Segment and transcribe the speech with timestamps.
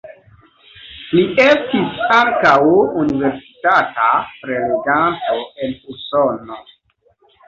[1.17, 2.53] Li estis ankaŭ
[3.01, 4.07] universitata
[4.47, 6.59] preleganto en Usono.